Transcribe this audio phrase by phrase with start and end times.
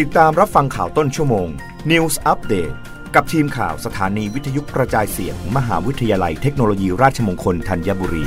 [0.00, 1.48] ติดตามรับฟังข่าวต้นชั่วโมง
[1.90, 2.74] News Update
[3.14, 8.24] กับทีมข่าวสถานีวิทยุกระจายเสียงมมหาวิทยาลัยเทคโนโลยีราชมงคลธัญบุรี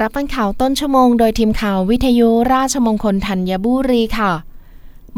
[0.00, 4.32] รับฟังข่าวต้นชั่วโมงโดยทีมข่าววิทยุราชมงคลธัญบุรีค่ะ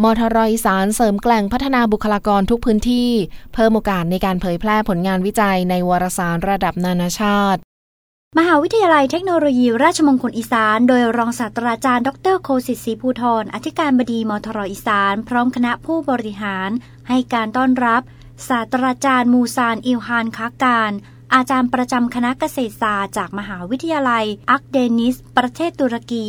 [0.02, 3.10] มทรอีสานเสริมแกล่งพัฒนาบุคลากรทุกพื้นที่
[3.54, 7.60] เพิ่มโอกาสในการเผยแพร่ผลงานวิจัยในวารสารระดับนานาชาติ
[8.38, 16.70] มหาวิทยาลัยเทคโนโลยีราชมงคลอีสาน โดยรองศาสตราจารย์ดรโคสิตศรีภูทรอธิการบดีมทรอีสาน พร้อมคณะผู้บริหาร
[17.08, 18.02] ให้การต้อนรับ
[18.48, 20.92] ศาสตราจารย์มูซานอิลฮานคาการ
[21.34, 26.26] อาจารย์ประจำคณะเกษตรศาสตร์จากมหาวิทยาลัยอักเดนิส ประเทศตุรกี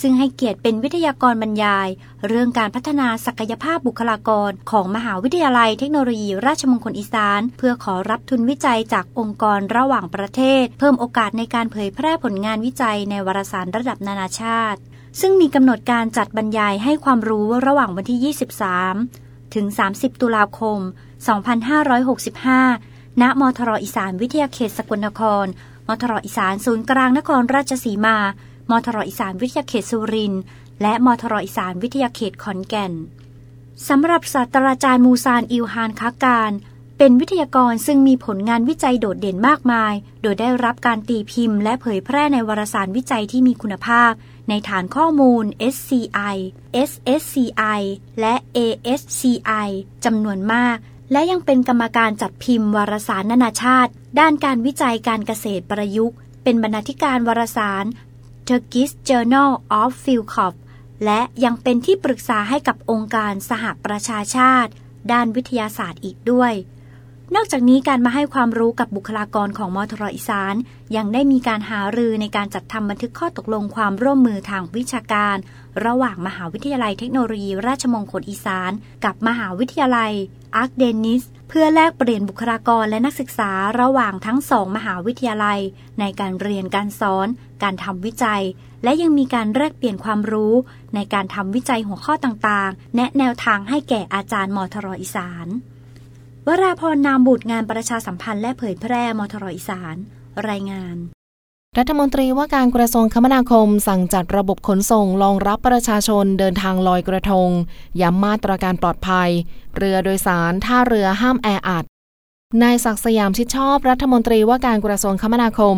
[0.00, 1.88] ซึ่งให้เกียรติเป็นวิทยากรบรรยาย
[2.28, 14.80] เรื่องการพัฒนาศักยภาพบุคลากร ของมหาวิทยาลัยเทคโนโลยี ราชมงคลอีสาน เพื่อขอรับทุนวิจัยจากองค์กรระหว่างประเทศ เพิ่มโอกาสในการเผยแพร่ผลงานวิจัยในวารสารระดับนานาชาติ
[15.20, 18.34] ซึ่งมีกำหนดการจัดบรรยายให้ความรู้ระหว่างวันที่
[19.04, 20.78] 23 ถึง 30 ตุลาคม
[22.00, 25.46] 2565 ณ มทรอีสานวิทยาเขตสกลนคร
[25.88, 28.16] มทรอีสานศูนย์กลางนครราชสีมา
[28.70, 30.42] มทรอีสานวิทยาเขตสุรินทร์
[30.82, 32.92] และมทรอีสานวิทยาเขตขอนแก่น
[33.88, 36.52] สำหรับศาสตราจารย์มูซานอิลฮานคาการ
[36.98, 44.12] เป็นวิทยากรซึ่งมีผลงานวิจัยโดดเด่นมากมาย โดยได้รับการตีพิมพ์ และเผยแพร่ในวารสารวิจัยที่มีคุณภาพ
[44.48, 46.36] ในฐานข้อมูล SCI
[46.88, 47.80] SSCI
[48.20, 49.68] และ ASCI
[50.04, 50.76] จำนวนมาก
[51.12, 53.90] และยังเป็นกรรมการจัดพิมพ์วารสารนานาชาติ
[54.20, 57.84] ด้านการวิจัยการเกษตรประยุกต์ เป็นบรรณาธิการวารสาร
[58.48, 59.50] Turkish Journal
[59.80, 60.54] of Field Crop
[61.04, 64.70] และยังเป็นที่ปรึกษาให้กับองค์การสหประชาชาติ
[65.12, 66.52] ด้านวิทยาศาสตร์อีกด้วย
[67.34, 70.54] นอกจากนี้การมาให้ความรู้กับบุคลากรของมทรอีสาน
[70.96, 75.36] ยังได้มีการหารือในการจัดทำบันทึกข้อตกลงความร่วมมือทางวิชาการ
[75.84, 78.70] ระหว่างมหาวิทยาลัยเทคโนโลยี ราชมงคลอีสาน
[79.04, 80.12] กับมหาวิทยาลัย
[80.56, 83.50] อาร์คเดนิสเพื่อแลกเปลี่ยนบุคลากรและนักศึกษา
[83.80, 85.60] ระหว่างทั้งสองมหาวิทยาลัย
[86.00, 87.28] ในการเรียนการสอน
[87.62, 88.42] การทำวิจัย
[88.84, 90.54] และยังมีการแลกเปลี่ยนความรู้
[90.94, 95.48] ในการทำวิจัยหัวข้อต่างๆ แนะแนวทางให้แก่อาจารย์มทรอีสาน
[96.48, 99.96] วราพรนามบุตรงานประชาสัมพันธ์และเผยแพร่มทรอีสาน
[100.48, 100.96] รายงาน
[101.78, 107.48] รัฐมนตรีว่าการกระทรวงคมนาคม สั่งจัดระบบขนส่งรองรับประชาชนเดินทางลอยกระทง
[108.00, 109.30] ย้ำมาตรการปลอดภัย
[109.76, 111.84] เรือโดยสารท่าเรือห้ามแออัด
[112.62, 115.76] นายศักสยามชิดชอบรัฐมนตรีว่าการกระทรวงคมนาคม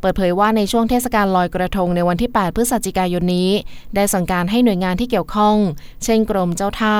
[0.00, 3.50] เปิดเผยว่าในช่วงเทศกาลลอยกระทงในวันที่ 8 พฤศจิกายนนี้
[3.94, 5.56] ได้สั่งการให้หน่วยงานที่เกี่ยวข้อง
[6.04, 6.98] เช่นกรมเจ้าท่า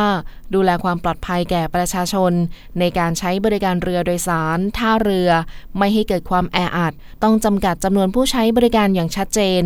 [0.54, 2.32] ดูแลความปลอดภัยแก่ประชาชน
[2.78, 5.30] ในการใช้บริการเรือโดยสาร ท่าเรือ
[5.78, 9.62] ไม่ให้เกิดความแออัด ต้องจำกัดจำนวนผู้ใช้บริการอย่างชัดเจน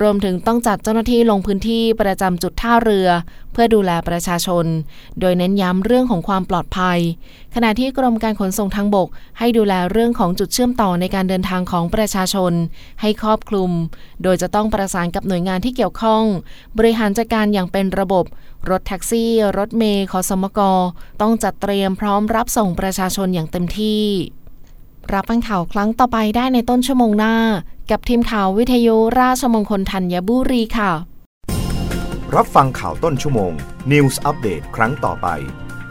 [0.00, 3.08] รวมถึงต้องจัดเจ้าหน้าที่ลงพื้นที่ประจำจุดท่าเรือ
[3.52, 4.66] เพื่อดูแลประชาชน
[5.20, 6.98] โดยเน้นย้ำเรื่องของความปลอดภัย
[7.54, 9.05] ขณะที่กรมการขนส่งทางบก
[9.38, 12.52] ให้ดูแลเรื่องของจุดเชื่อมต่อในการเดินทางของประชาชน
[13.00, 13.70] ให้ครอบคลุม
[14.22, 16.22] โดยจะต้องประสานกับหน่วยงานที่เกี่ยวข้อง
[16.78, 18.24] บริหารจัดการอย่างเป็นระบบ
[18.70, 20.60] รถแท็กซี่ รถเมย์ขอสมก
[21.20, 24.04] ต้องจัดเตรียมพร้อมรับส่งประชาชนอย่างเต็มที่
[25.12, 27.34] รับฟังข่าวครั้งต่อไปได้ในต้นชั่วโมงหน้า
[27.90, 30.92] กับทีมข่าววิทยุราชมงคลธัญบุรีค่ะ
[32.36, 33.52] รับฟังข่าวต้นชั่วโมง
[33.92, 35.28] News อัปเดตครั้งต่อไป